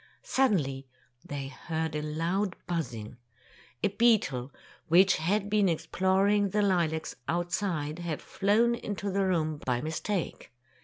[0.23, 0.87] Suddenly
[1.23, 3.17] they heard a loud buzzing.
[3.83, 4.51] A beetle
[4.87, 10.51] which had been exploring the lilacs outside had flown into the room by mistake.